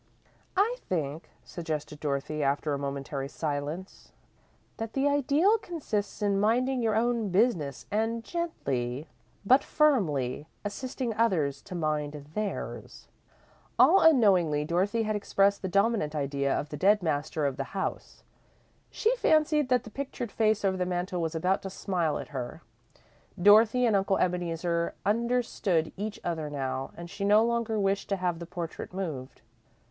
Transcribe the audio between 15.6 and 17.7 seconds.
the dominant idea of the dead master of the